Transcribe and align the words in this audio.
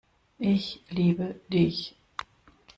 Ich 0.39 0.81
liebe 0.89 1.39
Dich. 1.53 1.95